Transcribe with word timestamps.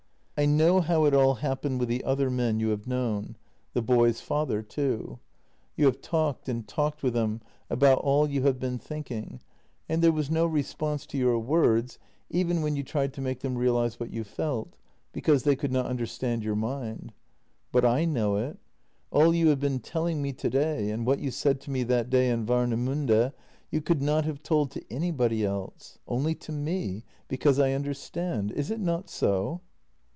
"I 0.41 0.47
know 0.47 0.79
how 0.81 1.05
it 1.05 1.13
all 1.13 1.35
happened 1.35 1.79
with 1.79 1.87
the 1.87 2.03
other 2.03 2.31
men 2.31 2.59
you 2.59 2.69
have 2.69 2.85
JENNY 2.85 2.89
277 2.95 3.13
known— 3.13 3.35
the 3.75 3.81
boy's 3.83 4.21
father 4.21 4.63
too. 4.63 5.19
You 5.77 5.85
have 5.85 6.01
talked 6.01 6.49
and 6.49 6.67
talked 6.67 7.03
with 7.03 7.13
them 7.13 7.41
about 7.69 7.99
all 7.99 8.27
you 8.27 8.41
have 8.41 8.59
been 8.59 8.79
thinking, 8.79 9.39
and 9.87 10.01
there 10.01 10.11
was 10.11 10.31
no 10.31 10.47
response 10.47 11.05
to 11.05 11.17
your 11.19 11.37
words 11.37 11.99
even 12.31 12.63
when 12.63 12.75
you 12.75 12.81
tried 12.81 13.13
to 13.13 13.21
make 13.21 13.41
them 13.41 13.55
realize 13.55 13.99
what 13.99 14.09
you 14.09 14.23
felt, 14.23 14.75
because 15.13 15.43
they 15.43 15.55
could 15.55 15.71
not 15.71 15.85
understand 15.85 16.43
your 16.43 16.55
mind. 16.55 17.13
But 17.71 17.85
I 17.85 18.05
know 18.05 18.37
it— 18.37 18.57
all 19.11 19.35
you 19.35 19.49
have 19.49 19.59
been 19.59 19.77
telling 19.77 20.23
me 20.23 20.33
today 20.33 20.89
and 20.89 21.05
what 21.05 21.19
you 21.19 21.29
said 21.29 21.61
to 21.61 21.69
me 21.69 21.83
that 21.83 22.09
day 22.09 22.31
in 22.31 22.47
Warnemimde 22.47 23.31
you 23.69 23.79
could 23.79 24.01
not 24.01 24.25
have 24.25 24.41
told 24.41 24.71
to 24.71 24.83
anybody 24.91 25.45
else. 25.45 25.99
Only 26.07 26.33
to 26.33 26.51
me, 26.51 27.03
because 27.27 27.59
I 27.59 27.73
understand— 27.73 28.51
is 28.53 28.71
it 28.71 28.79
not 28.79 29.07
so? 29.07 29.61